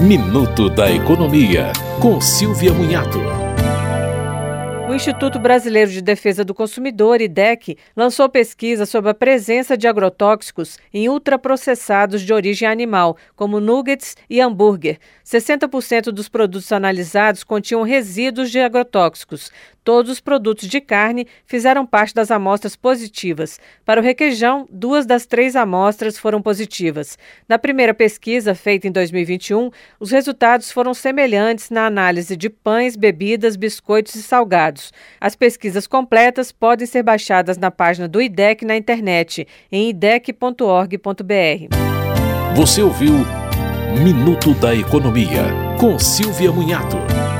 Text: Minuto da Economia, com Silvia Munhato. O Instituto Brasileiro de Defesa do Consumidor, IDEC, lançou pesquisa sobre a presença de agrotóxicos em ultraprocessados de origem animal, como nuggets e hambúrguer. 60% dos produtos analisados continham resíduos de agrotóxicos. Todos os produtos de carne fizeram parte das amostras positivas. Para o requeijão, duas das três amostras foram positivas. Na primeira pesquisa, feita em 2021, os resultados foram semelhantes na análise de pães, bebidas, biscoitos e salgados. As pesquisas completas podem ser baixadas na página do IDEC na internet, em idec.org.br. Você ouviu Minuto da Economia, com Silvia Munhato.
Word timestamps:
Minuto 0.00 0.70
da 0.70 0.90
Economia, 0.90 1.74
com 2.00 2.22
Silvia 2.22 2.72
Munhato. 2.72 3.18
O 4.88 4.94
Instituto 4.94 5.38
Brasileiro 5.38 5.90
de 5.90 6.00
Defesa 6.00 6.42
do 6.42 6.54
Consumidor, 6.54 7.20
IDEC, 7.20 7.76
lançou 7.94 8.26
pesquisa 8.26 8.86
sobre 8.86 9.10
a 9.10 9.14
presença 9.14 9.76
de 9.76 9.86
agrotóxicos 9.86 10.78
em 10.92 11.10
ultraprocessados 11.10 12.22
de 12.22 12.32
origem 12.32 12.66
animal, 12.66 13.14
como 13.36 13.60
nuggets 13.60 14.16
e 14.28 14.40
hambúrguer. 14.40 14.98
60% 15.22 16.04
dos 16.04 16.30
produtos 16.30 16.72
analisados 16.72 17.44
continham 17.44 17.82
resíduos 17.82 18.50
de 18.50 18.58
agrotóxicos. 18.58 19.52
Todos 19.90 20.12
os 20.12 20.20
produtos 20.20 20.68
de 20.68 20.80
carne 20.80 21.26
fizeram 21.44 21.84
parte 21.84 22.14
das 22.14 22.30
amostras 22.30 22.76
positivas. 22.76 23.58
Para 23.84 24.00
o 24.00 24.04
requeijão, 24.04 24.64
duas 24.70 25.04
das 25.04 25.26
três 25.26 25.56
amostras 25.56 26.16
foram 26.16 26.40
positivas. 26.40 27.18
Na 27.48 27.58
primeira 27.58 27.92
pesquisa, 27.92 28.54
feita 28.54 28.86
em 28.86 28.92
2021, 28.92 29.68
os 29.98 30.12
resultados 30.12 30.70
foram 30.70 30.94
semelhantes 30.94 31.70
na 31.70 31.86
análise 31.86 32.36
de 32.36 32.48
pães, 32.48 32.94
bebidas, 32.94 33.56
biscoitos 33.56 34.14
e 34.14 34.22
salgados. 34.22 34.92
As 35.20 35.34
pesquisas 35.34 35.88
completas 35.88 36.52
podem 36.52 36.86
ser 36.86 37.02
baixadas 37.02 37.58
na 37.58 37.72
página 37.72 38.06
do 38.06 38.22
IDEC 38.22 38.64
na 38.64 38.76
internet, 38.76 39.44
em 39.72 39.90
idec.org.br. 39.90 40.94
Você 42.54 42.80
ouviu 42.80 43.14
Minuto 44.00 44.54
da 44.54 44.72
Economia, 44.72 45.46
com 45.80 45.98
Silvia 45.98 46.52
Munhato. 46.52 47.39